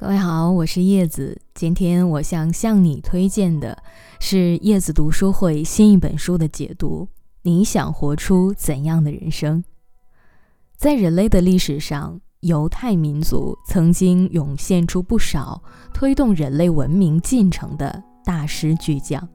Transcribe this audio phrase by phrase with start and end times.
[0.00, 1.42] 各位好，我是叶子。
[1.54, 3.76] 今天我想向你推荐的
[4.20, 7.08] 是叶子读书会新一本书的解读。
[7.42, 9.64] 你想活出怎样的人生？
[10.76, 15.60] 在人类的历史上，犹太民族曾经涌现出不少
[15.92, 19.28] 推动人类文明进程的大师巨匠，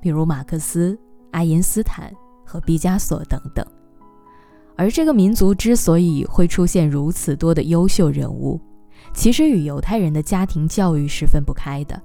[0.00, 0.96] 比如马克思、
[1.32, 2.14] 爱因斯坦
[2.46, 3.66] 和毕加索等等。
[4.76, 8.60] 而这个民族之所以会出现如此多的优秀人物，
[9.12, 12.00] 其实与犹太人的家庭教育是分不开的。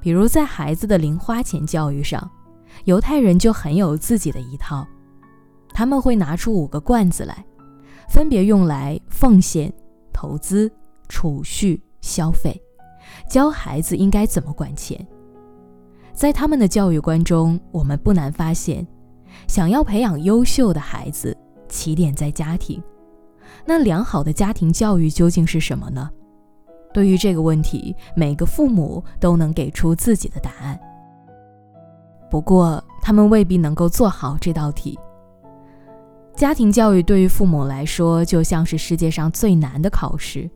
[0.00, 2.28] 比如在孩子的零花钱教育上，
[2.84, 4.86] 犹太人就很有自己的一套。
[5.72, 7.44] 他们会拿出五个罐子来，
[8.08, 9.72] 分别用来奉献、
[10.12, 10.70] 投资、
[11.08, 12.60] 储蓄、消费，
[13.30, 15.06] 教孩子应该怎么管钱。
[16.12, 18.86] 在他们的教育观中，我们不难发现，
[19.48, 21.34] 想要培养优秀的孩子，
[21.68, 22.82] 起点在家庭。
[23.64, 26.10] 那良好的家庭教育究竟是什么呢？
[26.92, 30.78] 对于这个问题，每个父母都能给出自己的答案。
[32.30, 34.98] 不过，他们未必能够做好这道题。
[36.34, 40.50] 家庭教育对于父母来说，就像是世界上最难的考试，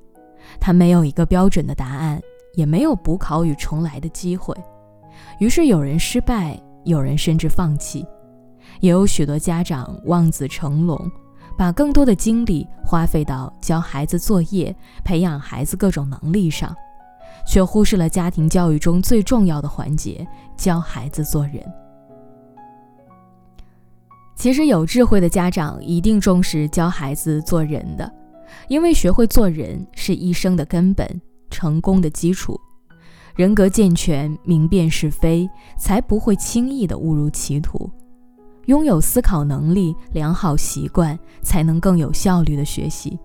[0.58, 2.20] 它没有一个标准的答案，
[2.54, 4.54] 也没有补考与重来的机会。
[5.38, 8.06] 于是，有人失败，有人甚至放弃，
[8.80, 10.98] 也有许多家长望子成龙。
[11.56, 16.74] 把更多的精力花费到教孩子作业、培养孩子各种能力上，
[17.46, 21.62] 却忽视了家庭教育中最重要的环节——教孩子做人。
[24.34, 28.12] 其实，有智慧的家长一定重视教孩子做人的，
[28.68, 32.60] 因为学会做人是一生的根本，成功的基础。
[33.34, 37.90] 人格健全、明辨是非，才不会轻易的误入歧途。
[38.66, 43.18] 拥有思考能力、良好习惯，才能更有效率的学习。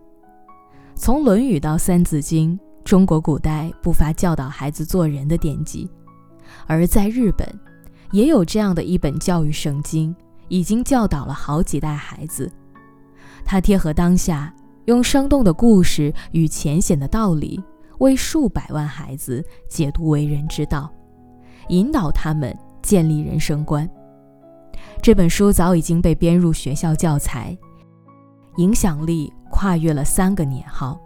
[0.96, 5.90] 从《论语》到《三字经》，中国古代不乏教导孩子做人的典籍。
[6.68, 7.48] 而在日本，
[8.12, 10.16] 也有这样的一本教育圣经，
[10.48, 12.52] 已经教导了好几代孩子。
[13.44, 14.54] 它贴合当下，
[14.86, 17.60] 用生动的故事与浅显的道理，
[17.98, 20.92] 为数百万孩子解读为人之道，
[21.70, 23.90] 引导他们建立人生观。
[25.02, 27.58] 这本书早已经被编入学校教材，
[28.58, 31.00] 影响力跨越了三个年号。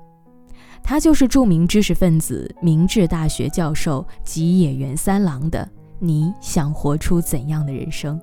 [0.84, 5.60] 他就是著名知识分子、明治大学教授吉野源三郎的
[5.98, 8.20] 《你想活出怎样的人生》。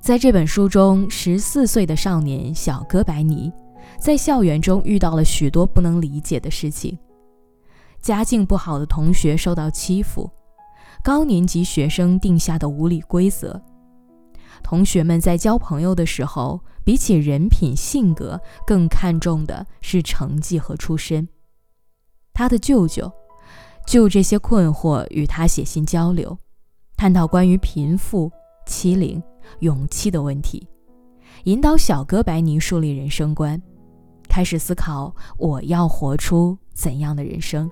[0.00, 3.52] 在这本书中，十四岁的少年小哥白尼
[3.98, 6.98] 在校园中遇到了许多不能理解的事情：
[8.00, 10.28] 家境不好的同学受到欺负，
[11.04, 13.60] 高年级学生定下的无理规则。
[14.62, 21.28] 同学们在交朋友的时候，比起人品性格，更看重的是成绩和出身。
[22.32, 23.10] 他的舅舅
[23.86, 26.36] 就这些困惑与他写信交流，
[26.96, 28.30] 探讨关于贫富、
[28.66, 29.22] 欺凌、
[29.60, 30.68] 勇气的问题，
[31.44, 33.60] 引导小哥白尼树立人生观，
[34.28, 37.70] 开始思考我要活出怎样的人生。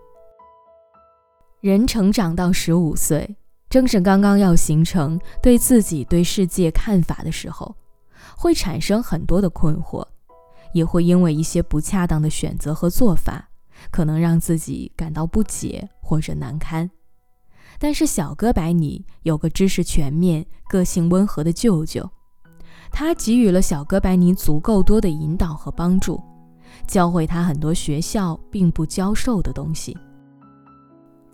[1.61, 3.37] 人成长到十五岁。
[3.69, 7.75] 正是刚刚要形成对自己、对世界看法的时候，
[8.37, 10.06] 会产生很多的困惑，
[10.72, 13.49] 也会因为一些不恰当的选择和做法，
[13.91, 16.88] 可能让自己感到不解或者难堪。
[17.78, 22.09] 但是小哥白尼有个知识全面、个性温和的舅舅，
[22.91, 26.22] 他给予了小哥白尼足够多的引导和帮助，
[26.87, 29.97] 教会他很多学校并不教授的东西。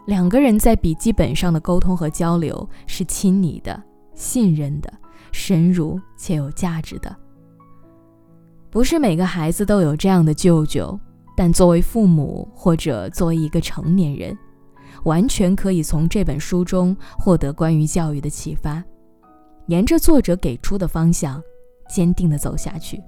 [0.07, 3.81] 两个人在笔记本上的沟通和交流是亲昵的、
[4.15, 4.93] 信任的、
[5.31, 7.15] 深入且有价值的。
[8.69, 10.99] 不是每个孩子都有这样的舅舅，
[11.37, 14.37] 但作为父母或者作为一个成年人，
[15.05, 18.83] 完全可以从这本书中获得关于教育的启发，
[19.67, 21.41] 沿着作者给出的方向，
[21.89, 23.01] 坚定地走下去。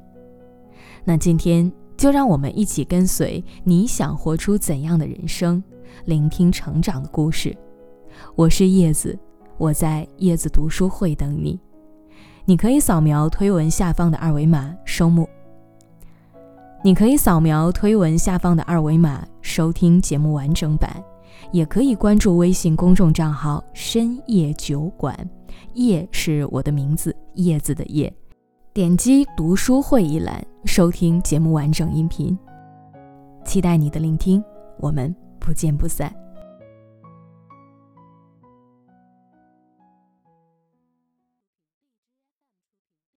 [1.02, 5.62] 那今天就让我们一起跟随你想活出怎样的人生。
[6.06, 7.56] 聆听成长的故事，
[8.34, 9.16] 我是叶子，
[9.56, 11.58] 我在叶子读书会等你。
[12.44, 15.28] 你可以扫描推文下方的二维码收目。
[16.82, 21.02] 你可以扫描推文下方的二维码收听节目完整版，
[21.52, 25.16] 也可以关注微信公众账号“深夜酒馆”，
[25.74, 28.12] 叶是我的名字，叶子的叶。
[28.74, 32.36] 点击读书会一栏收听节目完整音频。
[33.44, 34.42] 期待你的聆听，
[34.78, 35.14] 我们。
[35.38, 36.23] 不见不散。